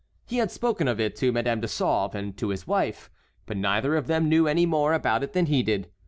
[0.25, 3.07] He had spoken of it to Madame de Sauve and to his wife,
[3.45, 5.91] but neither of them knew any more about it than he did.